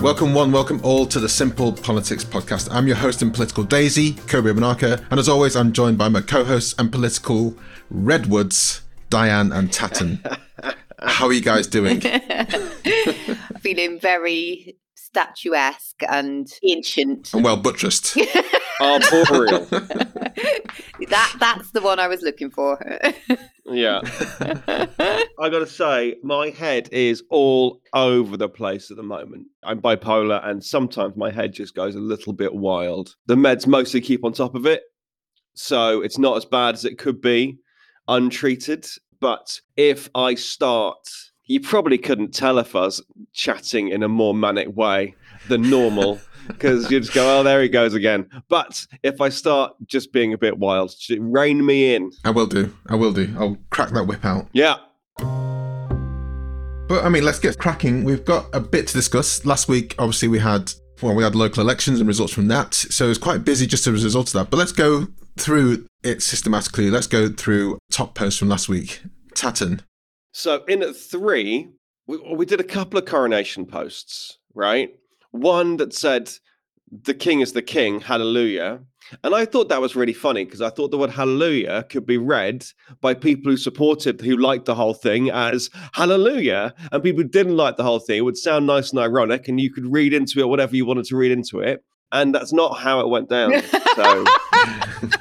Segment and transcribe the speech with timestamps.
[0.00, 2.68] Welcome, one, welcome all to the Simple Politics Podcast.
[2.72, 6.22] I'm your host and political Daisy, Kobi Manaka, and as always, I'm joined by my
[6.22, 7.54] co hosts and political
[7.90, 8.80] Redwoods,
[9.10, 10.24] Diane and Tatton.
[11.00, 12.00] How are you guys doing?
[13.60, 14.78] Feeling very
[15.10, 17.32] statuesque and ancient.
[17.34, 18.16] And well buttressed.
[18.80, 19.66] Arboreal.
[19.66, 22.78] that that's the one I was looking for.
[23.66, 24.00] yeah.
[25.38, 29.48] I got to say, my head is all over the place at the moment.
[29.62, 33.16] I'm bipolar, and sometimes my head just goes a little bit wild.
[33.26, 34.82] The meds mostly keep on top of it,
[35.54, 37.58] so it's not as bad as it could be
[38.08, 38.86] untreated.
[39.20, 41.06] But if I start,
[41.50, 45.16] you probably couldn't tell if I was chatting in a more manic way
[45.48, 46.20] than normal.
[46.46, 48.28] because you just go, oh, there he goes again.
[48.48, 52.12] But if I start just being a bit wild, rein me in.
[52.24, 52.72] I will do.
[52.88, 53.34] I will do.
[53.36, 54.46] I'll crack that whip out.
[54.52, 54.76] Yeah.
[56.88, 58.04] But I mean, let's get cracking.
[58.04, 59.44] We've got a bit to discuss.
[59.44, 63.06] Last week, obviously, we had well, we had local elections and results from that, so
[63.06, 64.50] it was quite busy just as a result of that.
[64.50, 66.90] But let's go through it systematically.
[66.90, 69.02] Let's go through top posts from last week.
[69.34, 69.82] Tatton.
[70.32, 71.70] So in at three,
[72.06, 74.90] we, we did a couple of coronation posts, right?
[75.30, 76.30] One that said,
[76.90, 78.80] The king is the king, hallelujah.
[79.24, 82.18] And I thought that was really funny because I thought the word hallelujah could be
[82.18, 82.64] read
[83.00, 86.74] by people who supported, who liked the whole thing as hallelujah.
[86.92, 89.48] And people who didn't like the whole thing, it would sound nice and ironic.
[89.48, 91.84] And you could read into it whatever you wanted to read into it.
[92.12, 93.62] And that's not how it went down.
[93.96, 94.24] So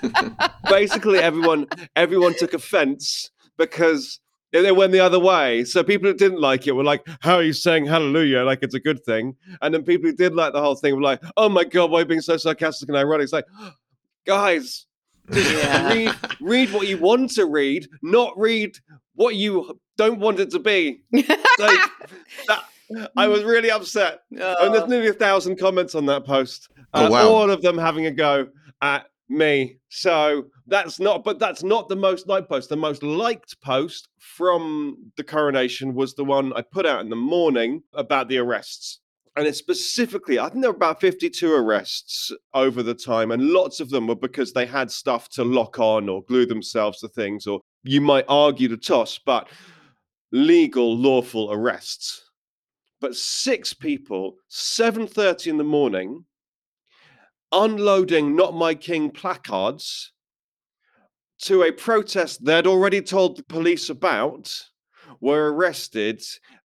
[0.70, 4.20] basically everyone everyone took offense because
[4.52, 5.64] they went the other way.
[5.64, 8.75] So people who didn't like it were like, "How are you saying hallelujah like it's
[8.75, 11.50] a good thing?" And then people who did like the whole thing were like, "Oh
[11.50, 13.45] my god, why are you being so sarcastic and ironic?" It's like,
[14.25, 14.86] guys,
[15.31, 15.94] yeah.
[15.94, 18.78] read read what you want to read, not read
[19.16, 21.02] what you don't want it to be.
[21.11, 21.28] like
[22.47, 22.63] that,
[23.16, 24.66] I was really upset, oh.
[24.66, 26.69] and there's nearly a thousand comments on that post.
[26.94, 27.29] Oh, uh, wow.
[27.29, 28.47] All of them having a go
[28.81, 29.78] at me.
[29.90, 32.69] So that's not, but that's not the most liked post.
[32.69, 37.16] The most liked post from the coronation was the one I put out in the
[37.16, 39.00] morning about the arrests.
[39.35, 43.79] And it's specifically, I think there were about 52 arrests over the time, and lots
[43.79, 47.47] of them were because they had stuff to lock on or glue themselves to things,
[47.47, 49.47] or you might argue the toss, but
[50.31, 52.23] legal, lawful arrests.
[53.00, 56.25] But six people, 7:30 in the morning,
[57.52, 60.12] unloading Not My King placards
[61.42, 64.54] to a protest they'd already told the police about,
[65.22, 66.22] were arrested.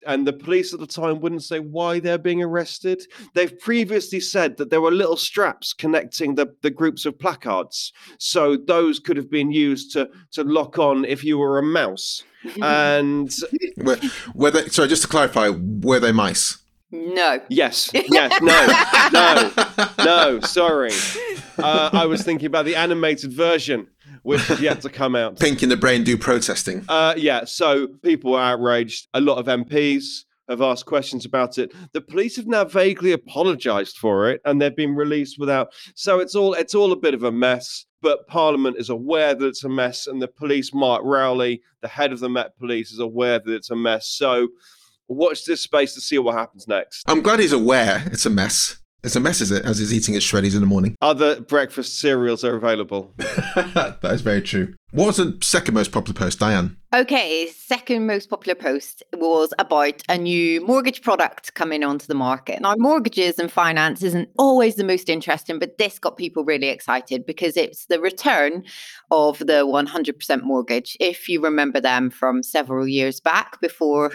[0.07, 3.01] And the police at the time wouldn't say why they're being arrested.
[3.33, 7.91] They've previously said that there were little straps connecting the, the groups of placards.
[8.19, 12.23] So those could have been used to, to lock on if you were a mouse.
[12.61, 13.33] And
[13.77, 13.99] were,
[14.35, 16.59] were they, sorry, just to clarify, were they mice?
[16.91, 17.39] No.
[17.49, 17.89] Yes.
[17.93, 18.41] Yes.
[18.41, 19.11] No.
[19.13, 20.05] no.
[20.05, 20.39] No.
[20.41, 20.91] Sorry.
[21.57, 23.87] Uh, I was thinking about the animated version,
[24.23, 25.39] which is yet to come out.
[25.39, 26.85] Pinky and the Brain do protesting.
[26.87, 27.45] Uh, yeah.
[27.45, 29.07] So people were outraged.
[29.13, 31.73] A lot of MPs have asked questions about it.
[31.93, 35.73] The police have now vaguely apologised for it, and they've been released without.
[35.95, 37.85] So it's all it's all a bit of a mess.
[38.01, 42.11] But Parliament is aware that it's a mess, and the police, Mark Rowley, the head
[42.11, 44.07] of the Met Police, is aware that it's a mess.
[44.07, 44.49] So
[45.07, 47.03] watch this space to see what happens next.
[47.07, 48.77] I'm glad he's aware it's a mess.
[49.05, 49.63] It's a mess, is it?
[49.65, 50.95] As he's eating his shreddies in the morning.
[50.99, 53.13] Other breakfast cereals are available.
[53.17, 54.73] that is very true.
[54.89, 56.77] What was the second most popular post, Diane?
[56.91, 62.61] Okay, second most popular post was about a new mortgage product coming onto the market.
[62.61, 67.27] Now, mortgages and finance isn't always the most interesting, but this got people really excited
[67.27, 68.63] because it's the return
[69.11, 70.97] of the 100% mortgage.
[70.99, 74.13] If you remember them from several years back before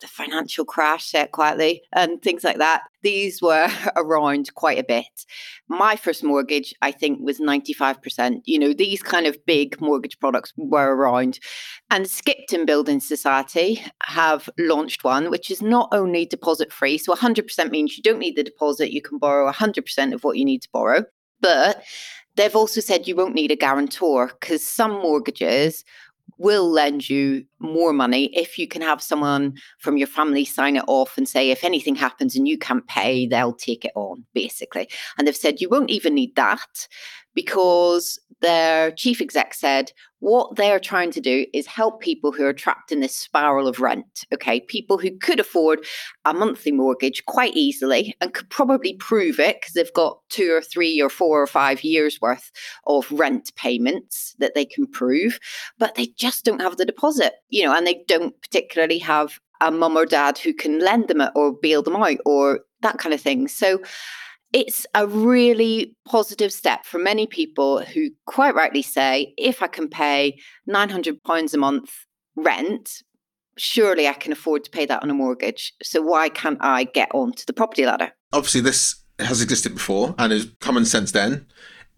[0.00, 2.82] the financial crash, set quietly, and things like that.
[3.02, 5.26] These were around quite a bit.
[5.68, 8.42] My first mortgage, I think, was 95%.
[8.44, 11.38] You know, these kind of big mortgage products were around.
[11.90, 16.98] And Skipton Building Society have launched one, which is not only deposit free.
[16.98, 20.44] So 100% means you don't need the deposit, you can borrow 100% of what you
[20.44, 21.04] need to borrow.
[21.40, 21.82] But
[22.36, 25.84] they've also said you won't need a guarantor because some mortgages
[26.40, 30.84] will lend you more money if you can have someone from your family sign it
[30.88, 34.88] off and say if anything happens and you can't pay they'll take it on basically.
[35.18, 36.88] And they've said you won't even need that
[37.34, 42.52] because their chief exec said what they're trying to do is help people who are
[42.52, 44.24] trapped in this spiral of rent.
[44.32, 44.60] Okay.
[44.60, 45.84] People who could afford
[46.24, 50.60] a monthly mortgage quite easily and could probably prove it because they've got two or
[50.60, 52.50] three or four or five years worth
[52.86, 55.38] of rent payments that they can prove,
[55.78, 59.70] but they just don't have the deposit, you know, and they don't particularly have a
[59.70, 63.20] mum or dad who can lend them or bail them out or that kind of
[63.20, 63.48] thing.
[63.48, 63.80] So
[64.52, 69.88] it's a really positive step for many people who quite rightly say, if I can
[69.88, 70.38] pay
[70.68, 71.90] £900 a month
[72.36, 73.02] rent,
[73.56, 75.72] surely I can afford to pay that on a mortgage.
[75.82, 78.12] So why can't I get onto the property ladder?
[78.32, 81.46] Obviously, this has existed before and is common sense then.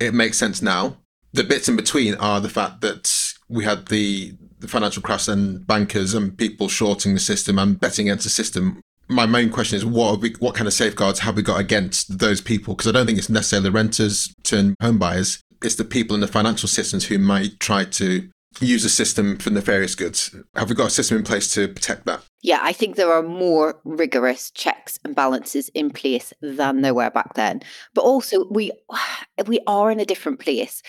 [0.01, 0.97] It makes sense now.
[1.33, 5.67] The bits in between are the fact that we had the, the financial crash and
[5.67, 8.83] bankers and people shorting the system and betting against the system.
[9.13, 12.41] My main question is what we, what kind of safeguards have we got against those
[12.41, 12.75] people?
[12.75, 15.43] Because I don't think it's necessarily renters turn home buyers.
[15.63, 18.29] It's the people in the financial systems who might try to
[18.61, 20.35] use a system for nefarious goods.
[20.57, 22.23] Have we got a system in place to protect that?
[22.43, 27.11] Yeah, I think there are more rigorous checks and balances in place than there were
[27.11, 27.61] back then.
[27.95, 28.73] But also we
[29.47, 30.83] we are in a different place.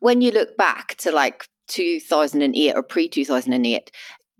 [0.00, 3.90] When you look back to like 2008 or pre 2008,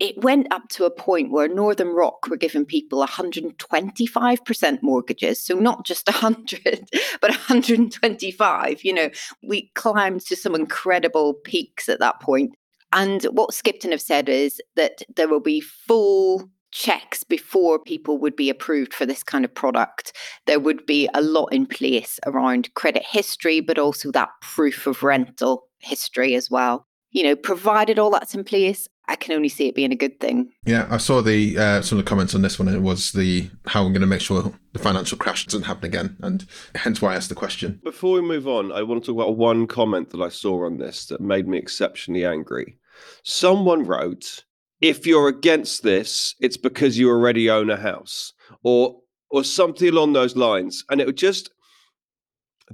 [0.01, 5.45] it went up to a point where Northern Rock were giving people 125% mortgages.
[5.45, 6.89] So not just 100,
[7.21, 8.83] but 125.
[8.83, 9.09] You know,
[9.43, 12.55] we climbed to some incredible peaks at that point.
[12.91, 18.35] And what Skipton have said is that there will be full checks before people would
[18.35, 20.13] be approved for this kind of product.
[20.47, 25.03] There would be a lot in place around credit history, but also that proof of
[25.03, 26.87] rental history as well.
[27.11, 30.21] You know, provided all that's in place, I can only see it being a good
[30.21, 30.53] thing.
[30.65, 32.69] Yeah, I saw the uh, some of the comments on this one.
[32.69, 36.15] It was the how I'm going to make sure the financial crash doesn't happen again,
[36.21, 37.81] and hence why I asked the question.
[37.83, 40.77] Before we move on, I want to talk about one comment that I saw on
[40.77, 42.77] this that made me exceptionally angry.
[43.21, 44.45] Someone wrote,
[44.79, 48.31] if you're against this, it's because you already own a house
[48.63, 50.85] or or something along those lines.
[50.89, 51.51] And it would just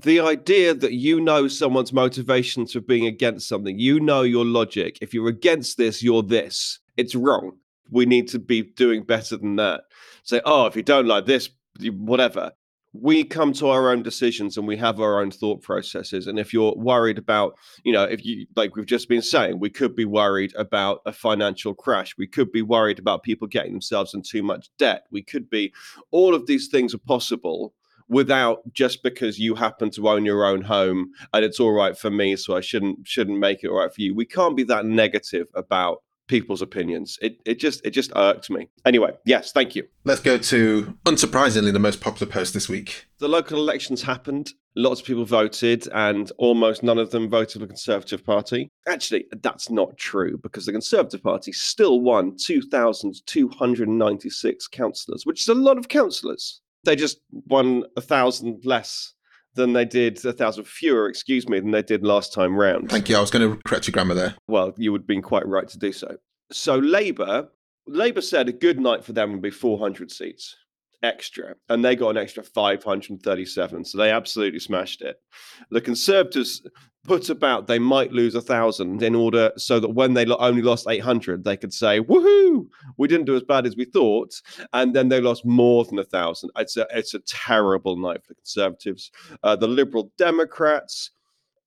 [0.04, 4.98] the idea that you know someone's motivations for being against something, you know your logic.
[5.02, 6.80] If you're against this, you're this.
[6.98, 7.58] It's wrong.
[7.90, 9.82] We need to be doing better than that.
[10.24, 11.50] Say, oh, if you don't like this,
[11.80, 12.52] whatever
[12.94, 16.54] we come to our own decisions and we have our own thought processes and if
[16.54, 20.06] you're worried about you know if you like we've just been saying we could be
[20.06, 24.42] worried about a financial crash we could be worried about people getting themselves in too
[24.42, 25.74] much debt we could be
[26.12, 27.74] all of these things are possible
[28.10, 32.10] without just because you happen to own your own home and it's all right for
[32.10, 34.86] me so i shouldn't shouldn't make it all right for you we can't be that
[34.86, 37.18] negative about people's opinions.
[37.22, 38.70] It it just it just irked me.
[38.86, 39.86] Anyway, yes, thank you.
[40.04, 43.08] Let's go to unsurprisingly the most popular post this week.
[43.20, 44.54] The local elections happened.
[44.76, 48.70] Lots of people voted, and almost none of them voted for the Conservative Party.
[48.88, 55.56] Actually, that's not true because the Conservative Party still won 2,296 councillors, which is a
[55.56, 56.62] lot of councillors.
[56.88, 59.12] They just won a thousand less
[59.56, 62.90] than they did, a thousand fewer, excuse me, than they did last time round.
[62.90, 63.18] Thank you.
[63.18, 64.36] I was going to correct your grammar there.
[64.48, 66.16] Well, you would have been quite right to do so.
[66.50, 67.50] So Labour,
[67.88, 70.56] Labour said a good night for them would be 400 seats
[71.04, 73.86] extra, and they got an extra 537.
[73.86, 75.22] So they absolutely smashed it.
[75.70, 76.62] The Conservatives
[77.08, 80.88] put about they might lose a thousand in order so that when they only lost
[80.90, 82.68] 800, they could say, "Woohoo!
[82.98, 84.34] We didn't do as bad as we thought,"
[84.74, 86.52] and then they lost more than a thousand.
[86.58, 89.12] It's a it's a terrible night for the Conservatives.
[89.44, 91.12] Uh, the Liberal Democrats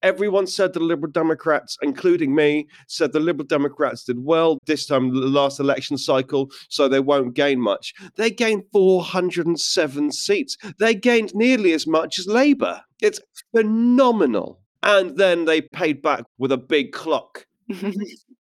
[0.02, 5.12] Everyone said the Liberal Democrats, including me, said the Liberal Democrats did well this time,
[5.12, 7.92] the last election cycle, so they won't gain much.
[8.16, 10.56] They gained 407 seats.
[10.78, 12.82] They gained nearly as much as Labour.
[13.02, 13.20] It's
[13.54, 14.60] phenomenal.
[14.82, 17.46] And then they paid back with a big clock.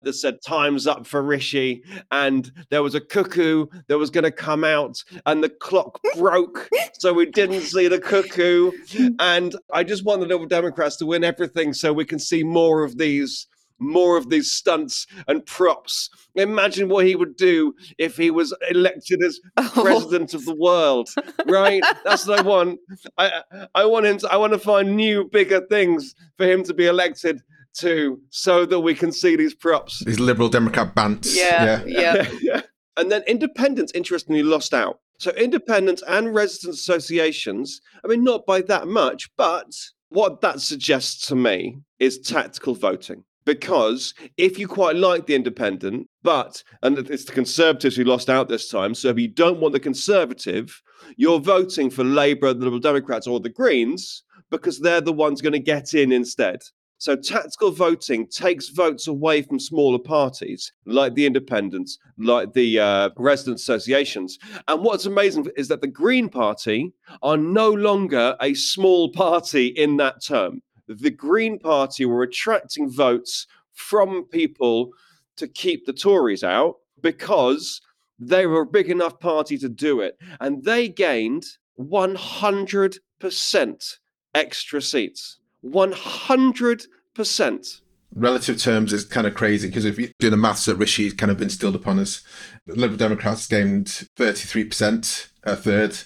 [0.02, 4.30] that said time's up for Rishi and there was a cuckoo that was going to
[4.30, 8.72] come out and the clock broke so we didn't see the cuckoo
[9.18, 12.84] and I just want the Liberal Democrats to win everything so we can see more
[12.84, 13.46] of these
[13.80, 16.10] more of these stunts and props.
[16.34, 19.70] Imagine what he would do if he was elected as oh.
[19.74, 21.08] president of the world,
[21.46, 21.82] right?
[22.04, 22.78] That's what I want.
[23.18, 23.42] I
[23.74, 26.86] I want him to, I want to find new bigger things for him to be
[26.86, 27.42] elected
[27.78, 30.04] to so that we can see these props.
[30.04, 31.36] These liberal Democrat bants.
[31.36, 32.28] Yeah, yeah.
[32.40, 32.62] yeah.
[32.96, 34.98] And then independents, interestingly, lost out.
[35.18, 39.72] So independents and resident associations, I mean, not by that much, but
[40.10, 43.24] what that suggests to me is tactical voting.
[43.46, 48.48] Because if you quite like the independent, but, and it's the Conservatives who lost out
[48.48, 50.82] this time, so if you don't want the Conservative,
[51.16, 55.52] you're voting for Labour, the Liberal Democrats, or the Greens because they're the ones going
[55.52, 56.60] to get in instead.
[57.00, 63.08] So tactical voting takes votes away from smaller parties like the independents, like the uh,
[63.16, 64.38] resident associations.
[64.68, 66.92] And what's amazing is that the Green Party
[67.22, 70.60] are no longer a small party in that term.
[70.88, 74.90] The Green Party were attracting votes from people
[75.38, 77.80] to keep the Tories out because
[78.18, 80.18] they were a big enough party to do it.
[80.38, 81.46] And they gained
[81.78, 83.98] 100%
[84.34, 85.39] extra seats.
[85.64, 87.80] 100%.
[88.12, 91.30] Relative terms is kind of crazy because if you do the maths that Rishi's kind
[91.30, 92.22] of instilled upon us,
[92.66, 93.86] Liberal Democrats gained
[94.16, 95.96] 33%, a third,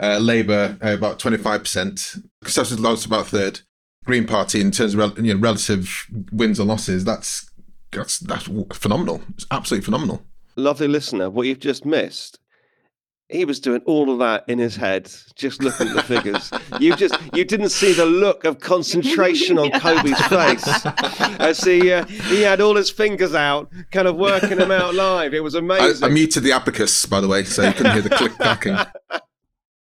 [0.00, 3.60] uh, Labour uh, about 25%, Conservatives lost about a third.
[4.04, 7.50] Green Party, in terms of rel- you know, relative wins and losses, that's,
[7.92, 9.20] that's, that's phenomenal.
[9.34, 10.22] It's absolutely phenomenal.
[10.56, 12.39] Lovely listener, what you've just missed
[13.30, 16.50] he was doing all of that in his head, just looking at the figures.
[16.80, 20.86] You just you didn't see the look of concentration on Kobi's face
[21.40, 25.34] as he uh, he had all his fingers out, kind of working them out live.
[25.34, 26.04] It was amazing.
[26.04, 28.78] I, I muted the abacus, by the way, so you couldn't hear the click backing.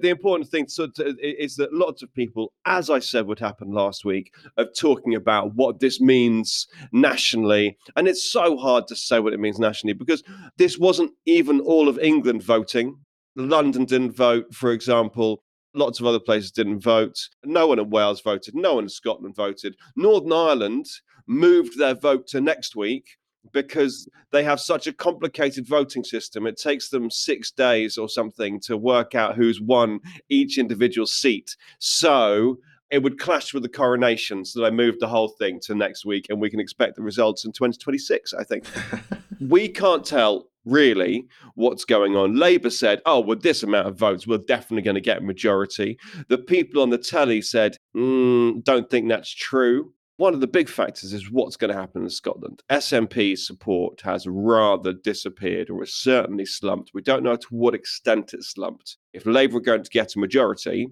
[0.03, 3.71] the important thing to, to, is that lots of people, as I said, would happen
[3.71, 7.79] last week, of talking about what this means nationally.
[7.97, 10.23] And it's so hard to say what it means nationally because
[10.59, 12.99] this wasn't even all of England voting.
[13.37, 15.43] London didn't vote, for example.
[15.75, 17.17] Lots of other places didn't vote.
[17.45, 18.55] No one in Wales voted.
[18.55, 19.75] No one in Scotland voted.
[19.97, 20.87] Northern Ireland
[21.27, 23.17] moved their vote to next week
[23.53, 26.47] because they have such a complicated voting system.
[26.47, 31.57] It takes them six days or something to work out who's won each individual seat.
[31.79, 32.59] So
[32.91, 34.45] it would clash with the coronation.
[34.45, 37.45] So they moved the whole thing to next week, and we can expect the results
[37.45, 38.67] in 2026, I think.
[39.41, 42.37] we can't tell really what's going on.
[42.37, 45.99] Labour said, oh, with this amount of votes, we're definitely going to get a majority.
[46.28, 49.92] The people on the telly said, mm, don't think that's true.
[50.19, 52.62] One of the big factors is what's going to happen in Scotland.
[52.71, 56.90] SNP's support has rather disappeared or is certainly slumped.
[56.95, 58.99] We don't know to what extent it's slumped.
[59.12, 60.88] If Labour are going to get a majority,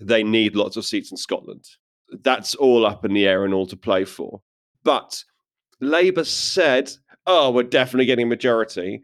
[0.00, 1.64] they need lots of seats in Scotland.
[2.22, 4.40] That's all up in the air and all to play for.
[4.82, 5.22] But
[5.80, 6.92] Labour said
[7.26, 9.02] oh, we're definitely getting a majority,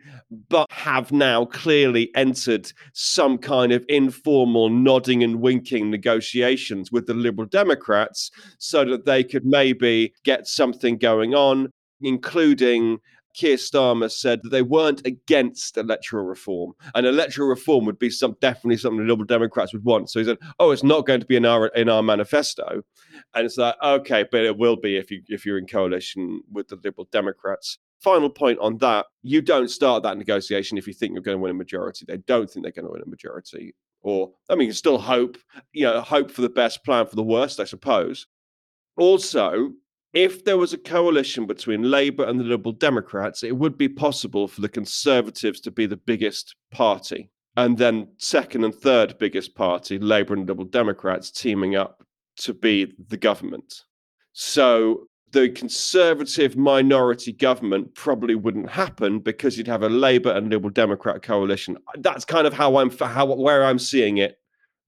[0.49, 7.15] but have now clearly entered some kind of informal nodding and winking negotiations with the
[7.15, 12.99] Liberal Democrats so that they could maybe get something going on, including
[13.35, 18.37] Keir Starmer said that they weren't against electoral reform, and electoral reform would be some
[18.41, 20.11] definitely something the Liberal Democrats would want.
[20.11, 22.83] So he said, "Oh, it's not going to be in our in our manifesto,"
[23.35, 26.69] and it's like, okay, but it will be if you if you're in coalition with
[26.69, 31.13] the Liberal Democrats final point on that you don't start that negotiation if you think
[31.13, 32.05] you're going to win a majority.
[32.07, 35.39] They don't think they're going to win a majority or i mean you still hope
[35.73, 38.27] you know hope for the best plan for the worst i suppose.
[38.97, 39.73] Also
[40.13, 44.49] if there was a coalition between labour and the liberal democrats it would be possible
[44.49, 49.99] for the conservatives to be the biggest party and then second and third biggest party
[49.99, 52.03] labour and liberal democrats teaming up
[52.37, 53.85] to be the government.
[54.33, 60.71] So the conservative minority government probably wouldn't happen because you'd have a Labour and Liberal
[60.71, 61.79] Democrat coalition.
[61.99, 64.39] That's kind of how I'm how where I'm seeing it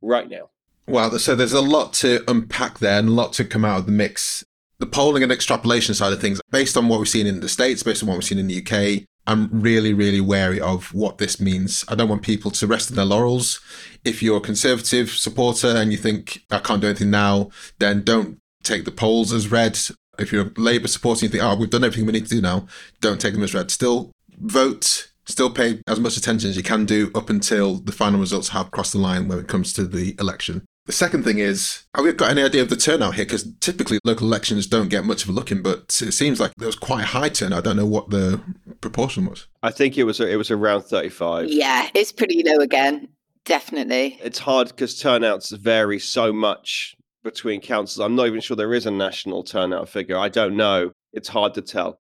[0.01, 0.51] right now.
[0.87, 3.87] Well, so there's a lot to unpack there and a lot to come out of
[3.87, 4.45] the mix.
[4.79, 7.83] The polling and extrapolation side of things, based on what we've seen in the States,
[7.83, 11.41] based on what we've seen in the UK, I'm really, really wary of what this
[11.41, 11.85] means.
[11.89, 13.61] I don't want people to rest in their laurels.
[14.05, 18.41] If you're a conservative supporter and you think I can't do anything now, then don't
[18.63, 19.79] take the polls as read
[20.19, 22.67] if you're Labour supporting, you think, oh, we've done everything we need to do now,
[23.01, 23.71] don't take them as read.
[23.71, 28.21] Still vote, still pay as much attention as you can do up until the final
[28.21, 30.65] results have crossed the line when it comes to the election.
[30.87, 33.25] The second thing is, have we got any idea of the turnout here?
[33.25, 36.67] Because typically local elections don't get much of a looking, but it seems like there
[36.67, 37.61] was quite a high turnout.
[37.61, 38.39] I don't know what the
[38.83, 39.47] proportion was.
[39.63, 41.49] I think it was it was around thirty five.
[41.49, 43.09] Yeah, it's pretty low again.
[43.47, 44.19] Definitely.
[44.23, 46.94] It's hard because turnouts vary so much
[47.25, 48.05] between councils.
[48.05, 50.17] I'm not even sure there is a national turnout figure.
[50.17, 50.93] I don't know.
[51.13, 51.99] It's hard to tell.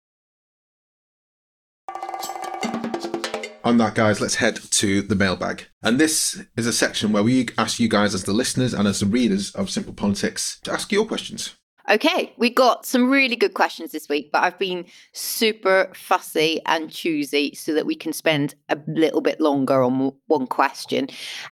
[3.64, 5.68] On that, guys, let's head to the mailbag.
[5.82, 8.98] And this is a section where we ask you guys, as the listeners and as
[9.00, 11.54] the readers of Simple Politics, to ask your questions.
[11.90, 16.88] Okay, we got some really good questions this week, but I've been super fussy and
[16.88, 21.08] choosy so that we can spend a little bit longer on one question.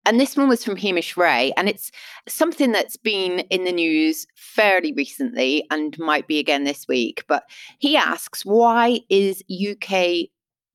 [0.04, 1.90] And this one was from Hamish Ray, and it's
[2.28, 7.24] something that's been in the news fairly recently and might be again this week.
[7.26, 7.44] But
[7.78, 10.28] he asks, why is UK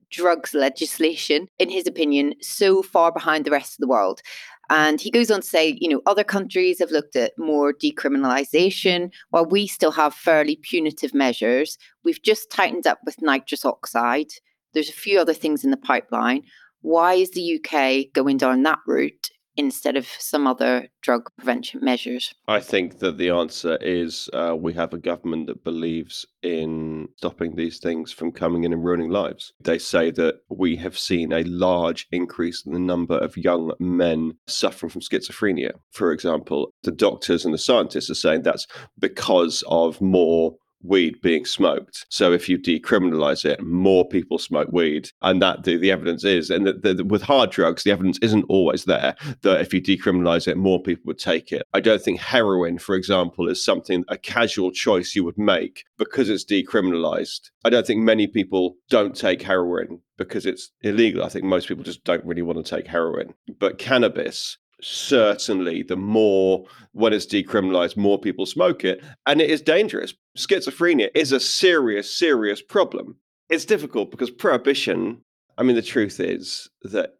[0.10, 4.22] drugs legislation, in his opinion, so far behind the rest of the world?
[4.70, 9.12] And he goes on to say, you know, other countries have looked at more decriminalization,
[9.29, 11.77] while we still have fairly punitive measures.
[12.03, 14.32] We've just tightened up with nitrous oxide.
[14.74, 16.43] There's a few other things in the pipeline.
[16.82, 19.29] Why is the UK going down that route?
[19.55, 22.33] Instead of some other drug prevention measures?
[22.48, 27.55] I think that the answer is uh, we have a government that believes in stopping
[27.55, 29.53] these things from coming in and ruining lives.
[29.60, 34.33] They say that we have seen a large increase in the number of young men
[34.48, 35.72] suffering from schizophrenia.
[35.91, 38.67] For example, the doctors and the scientists are saying that's
[39.00, 42.05] because of more weed being smoked.
[42.09, 46.49] So if you decriminalize it, more people smoke weed, and that the, the evidence is,
[46.49, 50.47] and the, the, with hard drugs, the evidence isn't always there that if you decriminalize
[50.47, 51.63] it, more people would take it.
[51.73, 56.29] I don't think heroin, for example, is something a casual choice you would make because
[56.29, 57.51] it's decriminalized.
[57.65, 61.23] I don't think many people don't take heroin because it's illegal.
[61.23, 63.33] I think most people just don't really want to take heroin.
[63.59, 69.61] But cannabis, certainly the more when it's decriminalized more people smoke it and it is
[69.61, 70.13] dangerous.
[70.37, 73.15] Schizophrenia is a serious serious problem.
[73.49, 75.21] It's difficult because prohibition
[75.57, 77.11] i mean the truth is that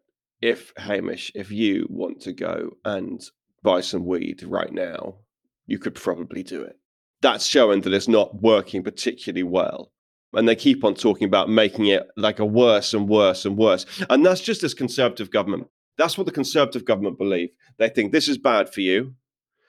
[0.42, 3.30] if hamish if you want to go and
[3.62, 5.14] buy some weed right now
[5.66, 6.76] you could probably do it.
[7.22, 9.90] That's showing that it's not working particularly well
[10.34, 13.86] and they keep on talking about making it like a worse and worse and worse
[14.10, 17.50] and that's just this conservative government that's what the Conservative government believe.
[17.78, 19.14] They think this is bad for you.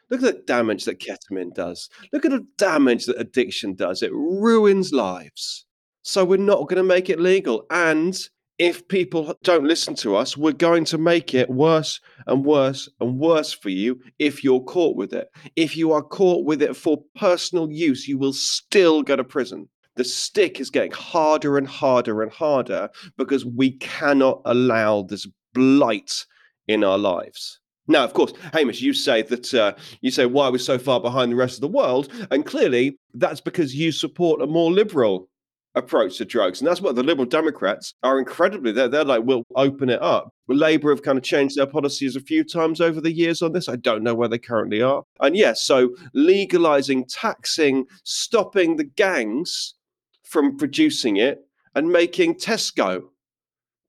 [0.10, 1.90] Look at the damage that ketamine does.
[2.14, 4.04] Look at the damage that addiction does.
[4.04, 5.66] It ruins lives.
[6.04, 7.66] So we're not going to make it legal.
[7.72, 8.16] And
[8.60, 13.18] if people don't listen to us, we're going to make it worse and worse and
[13.18, 15.30] worse for you if you're caught with it.
[15.56, 19.68] If you are caught with it for personal use, you will still go to prison.
[19.96, 26.26] The stick is getting harder and harder and harder because we cannot allow this blight
[26.68, 27.60] in our lives.
[27.88, 31.32] Now, of course, Hamish, you say that uh, you say why we're so far behind
[31.32, 35.30] the rest of the world, and clearly that's because you support a more liberal
[35.76, 38.72] approach to drugs, and that's what the Liberal Democrats are incredibly.
[38.72, 40.30] They're they're like, we'll open it up.
[40.48, 43.70] Labour have kind of changed their policies a few times over the years on this.
[43.70, 49.76] I don't know where they currently are, and yes, so legalizing, taxing, stopping the gangs
[50.24, 51.46] from producing it,
[51.76, 53.04] and making Tesco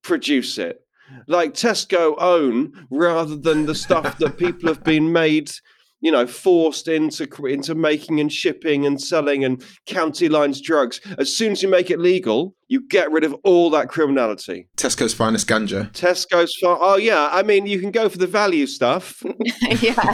[0.03, 0.86] produce it
[1.27, 5.51] like Tesco own rather than the stuff that people have been made
[6.01, 11.01] you know, forced into into making and shipping and selling and county lines drugs.
[11.19, 14.69] As soon as you make it legal, you get rid of all that criminality.
[14.77, 15.91] Tesco's finest ganja.
[15.93, 19.23] Tesco's fi- Oh yeah, I mean you can go for the value stuff.
[19.81, 20.05] yeah,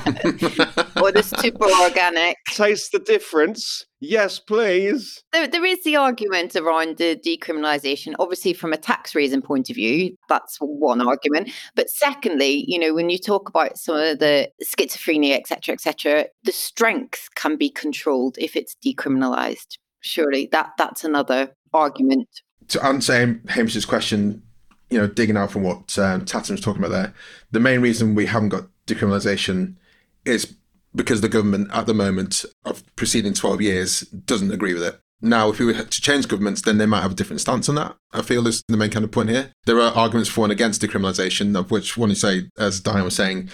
[1.01, 2.37] or the super organic.
[2.51, 3.87] Taste the difference.
[4.05, 5.23] Yes, please.
[5.33, 8.15] There, there is the argument around the decriminalisation.
[8.19, 11.51] Obviously, from a tax raising point of view, that's one argument.
[11.77, 16.51] But secondly, you know, when you talk about some of the schizophrenia, etc., etc., the
[16.51, 19.79] strength can be controlled if it's decriminalised.
[20.03, 22.29] Surely, that that's another argument.
[22.69, 24.43] To answer Hamish's question,
[24.91, 27.15] you know, digging out from what um, was talking about there,
[27.51, 29.77] the main reason we haven't got decriminalisation
[30.25, 30.55] is
[30.95, 34.99] because the government at the moment of preceding 12 years doesn't agree with it.
[35.25, 37.77] Now, if we were to change governments, then they might have a different stance on
[37.77, 37.97] that.
[38.13, 39.53] I feel is the main kind of point here.
[39.67, 43.15] There are arguments for and against decriminalisation, of which one you say, as Diane was
[43.15, 43.49] saying,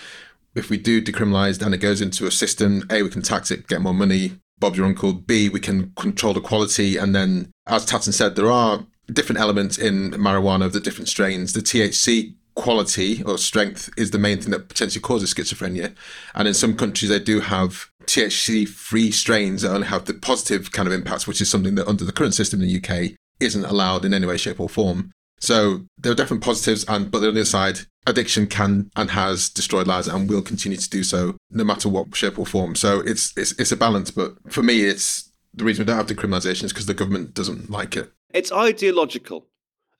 [0.55, 3.69] if we do decriminalise and it goes into a system, A, we can tax it,
[3.69, 5.12] get more money, Bob's your uncle.
[5.12, 6.97] B, we can control the quality.
[6.97, 11.53] And then, as Tatton said, there are different elements in marijuana of the different strains.
[11.53, 15.94] The THC quality or strength is the main thing that potentially causes schizophrenia.
[16.35, 20.73] And in some countries, they do have THC free strains that only have the positive
[20.73, 23.64] kind of impacts, which is something that under the current system in the UK isn't
[23.64, 25.12] allowed in any way, shape, or form.
[25.40, 29.49] So there are definite positives, and but on the other side, addiction can and has
[29.49, 32.75] destroyed lives and will continue to do so, no matter what shape or form.
[32.75, 34.11] So it's it's it's a balance.
[34.11, 37.71] But for me, it's the reason we don't have decriminalisation is because the government doesn't
[37.71, 38.12] like it.
[38.33, 39.47] It's ideological.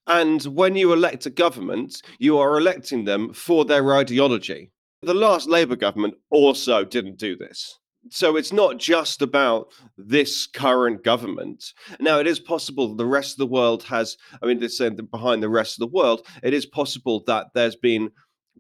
[0.07, 4.71] And when you elect a government, you are electing them for their ideology.
[5.03, 7.79] The last Labour government also didn't do this.
[8.11, 11.73] So it's not just about this current government.
[12.01, 15.43] Now, it is possible the rest of the world has, I mean, they're saying behind
[15.43, 18.11] the rest of the world, it is possible that there's been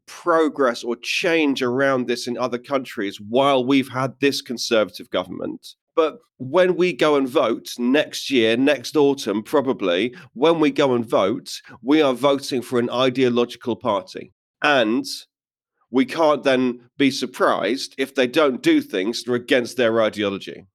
[0.06, 5.74] progress or change around this in other countries while we've had this conservative government.
[5.94, 11.04] But when we go and vote next year, next autumn, probably, when we go and
[11.04, 14.32] vote, we are voting for an ideological party.
[14.62, 15.04] And
[15.90, 20.66] we can't then be surprised if they don't do things that are against their ideology.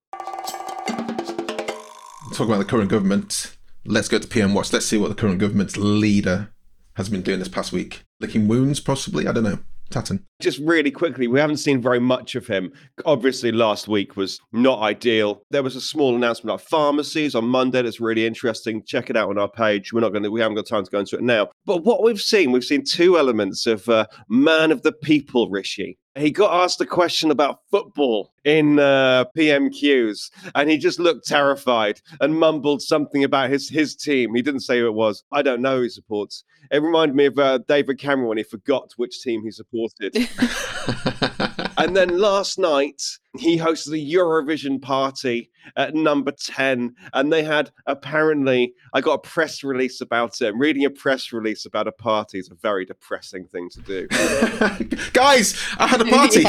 [2.33, 3.55] Talk about the current government.
[3.85, 4.73] Let's go to PM Watch.
[4.73, 6.51] Let's see what the current government's leader
[6.93, 8.03] has been doing this past week.
[8.19, 9.27] Licking wounds, possibly?
[9.27, 9.59] I don't know.
[9.89, 10.25] Tatton.
[10.43, 12.71] Just really quickly, we haven't seen very much of him.
[13.05, 15.41] Obviously, last week was not ideal.
[15.49, 18.83] There was a small announcement about pharmacies on Monday that's really interesting.
[18.83, 19.93] Check it out on our page.
[19.93, 21.49] We're not going to, we haven't got time to go into it now.
[21.65, 25.97] But what we've seen, we've seen two elements of uh, man of the people, Rishi.
[26.15, 32.01] He got asked a question about football in uh, PMQs, and he just looked terrified
[32.21, 34.35] and mumbled something about his his team.
[34.35, 35.23] He didn't say who it was.
[35.31, 36.43] I don't know who he supports.
[36.71, 40.15] It reminded me of uh, David Cameron when he forgot which team he supported.
[41.77, 43.01] and then last night,
[43.37, 46.95] he hosted a Eurovision party at number 10.
[47.13, 50.55] And they had apparently, I got a press release about it.
[50.55, 54.07] Reading a press release about a party is a very depressing thing to do.
[55.13, 56.43] Guys, I had a party.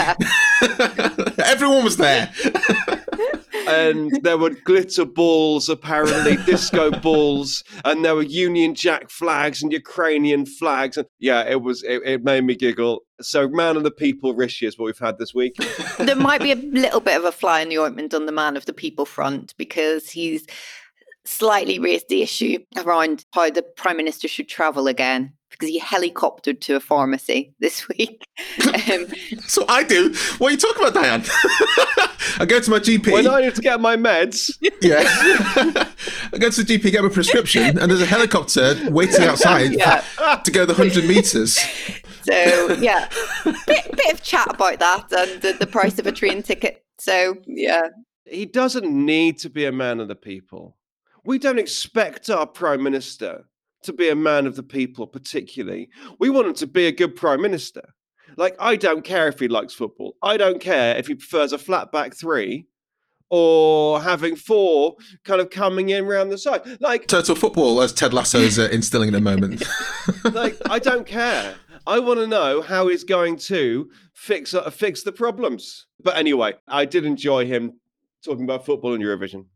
[1.42, 2.32] Everyone was there.
[3.66, 9.72] And there were glitter balls, apparently disco balls, and there were Union Jack flags and
[9.72, 10.96] Ukrainian flags.
[10.96, 13.00] And yeah, it was it, it made me giggle.
[13.20, 15.56] So, man of the people, Rishi is what we've had this week.
[15.98, 18.56] there might be a little bit of a fly in the ointment on the man
[18.56, 20.46] of the people front because he's
[21.24, 26.60] slightly raised the issue around how the prime minister should travel again because he helicoptered
[26.60, 28.26] to a pharmacy this week.
[28.66, 29.06] Um,
[29.46, 30.14] so I do.
[30.38, 31.24] What are you talking about, Diane?
[32.38, 33.12] I go to my GP.
[33.12, 34.50] When I need to get my meds.
[34.82, 35.04] Yeah.
[36.32, 40.02] I go to the GP, get my prescription, and there's a helicopter waiting outside yeah.
[40.44, 41.58] to go the 100 metres.
[42.22, 43.08] So, yeah,
[43.44, 46.82] bit, bit of chat about that and the, the price of a train ticket.
[46.98, 47.88] So, yeah.
[48.24, 50.76] He doesn't need to be a man of the people.
[51.24, 53.44] We don't expect our prime minister
[53.84, 55.88] to be a man of the people, particularly.
[56.18, 57.82] We want him to be a good prime minister.
[58.36, 60.16] Like, I don't care if he likes football.
[60.22, 62.66] I don't care if he prefers a flat back three
[63.30, 66.62] or having four kind of coming in around the side.
[66.80, 69.62] Like total football, as Ted Lasso is uh, instilling at the moment.
[70.32, 71.54] like, I don't care.
[71.86, 75.86] I want to know how he's going to fix uh, fix the problems.
[76.02, 77.80] But anyway, I did enjoy him
[78.24, 79.46] talking about football in Eurovision.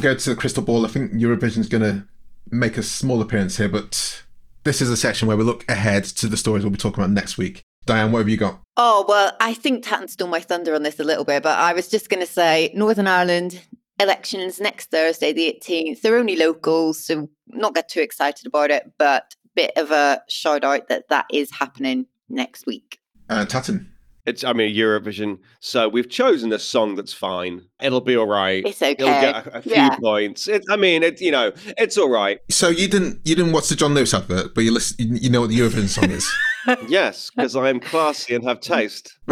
[0.00, 0.86] Go to the crystal ball.
[0.86, 2.06] I think Eurovision's going to
[2.50, 4.22] make a small appearance here, but
[4.64, 7.12] this is a section where we look ahead to the stories we'll be talking about
[7.12, 7.62] next week.
[7.84, 8.60] Diane, what have you got?
[8.76, 11.72] Oh, well, I think Tatton stole my thunder on this a little bit, but I
[11.72, 13.60] was just going to say Northern Ireland
[13.98, 16.00] elections next Thursday, the 18th.
[16.00, 20.64] They're only locals, so not get too excited about it, but bit of a shout
[20.64, 22.98] out that that is happening next week.
[23.28, 23.91] Uh, Tatton?
[24.24, 25.38] It's, I mean, Eurovision.
[25.60, 27.62] So we've chosen a song that's fine.
[27.80, 28.64] It'll be all right.
[28.64, 28.92] It's okay.
[28.92, 29.96] It'll get a, a few yeah.
[29.96, 30.46] points.
[30.46, 32.38] It, I mean, it, you know, it's all right.
[32.50, 35.40] So you didn't, you didn't watch the John Lewis advert, but you listen, you know
[35.40, 36.30] what the Eurovision song is.
[36.88, 39.18] yes, because I am classy and have taste.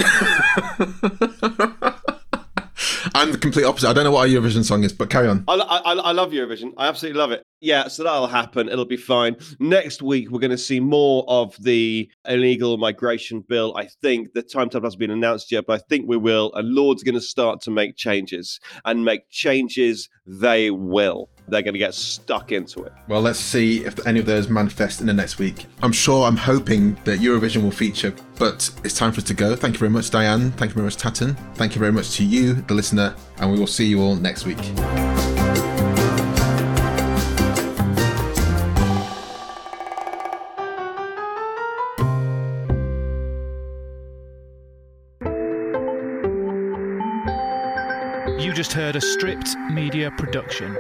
[3.15, 3.89] I'm the complete opposite.
[3.89, 5.45] I don't know what our Eurovision song is, but carry on.
[5.49, 6.73] I, I, I love Eurovision.
[6.77, 7.43] I absolutely love it.
[7.61, 8.69] Yeah, so that'll happen.
[8.69, 9.37] It'll be fine.
[9.59, 13.77] Next week, we're going to see more of the illegal migration bill.
[13.77, 16.53] I think the timetable hasn't been announced yet, but I think we will.
[16.55, 21.29] And Lord's going to start to make changes and make changes they will.
[21.51, 22.93] They're going to get stuck into it.
[23.09, 25.67] Well, let's see if any of those manifest in the next week.
[25.83, 29.57] I'm sure, I'm hoping that Eurovision will feature, but it's time for us to go.
[29.57, 30.53] Thank you very much, Diane.
[30.53, 31.37] Thank you very much, Tatton.
[31.55, 34.47] Thank you very much to you, the listener, and we will see you all next
[34.47, 34.59] week.
[48.41, 50.77] You just heard a stripped media production.